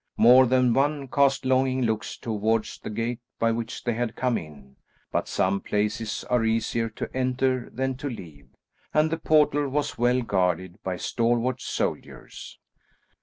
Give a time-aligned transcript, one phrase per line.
[0.17, 4.75] More than one cast longing looks towards the gate by which they had come in,
[5.11, 8.47] but some places are easier to enter than to leave,
[8.95, 12.57] and the portal was well guarded by stalwart soldiers.